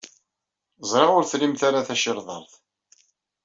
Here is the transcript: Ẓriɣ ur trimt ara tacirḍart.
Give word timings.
Ẓriɣ 0.91 1.11
ur 1.19 1.25
trimt 1.31 1.61
ara 1.67 1.87
tacirḍart. 1.87 2.53